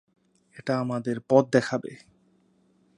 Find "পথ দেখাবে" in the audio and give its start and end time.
1.29-1.91